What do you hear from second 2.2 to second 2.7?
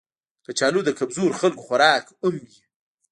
هم وي